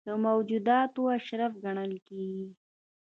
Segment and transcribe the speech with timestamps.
[0.07, 2.49] د موجوداتو اشرف ګڼل کېږي.